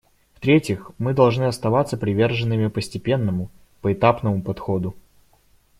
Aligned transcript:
В-третьих, 0.33 0.89
мы 0.97 1.13
должны 1.13 1.43
оставаться 1.43 1.95
приверженными 1.95 2.69
постепенному, 2.69 3.51
поэтапному 3.81 4.41
подходу. 4.41 4.95